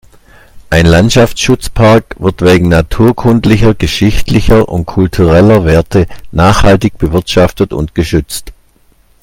[0.71, 8.51] Ein Landschaftsschutzpark wird wegen naturkundlicher, geschichtlicher und kultureller Werte nachhaltig bewirtschaftet und geschützt.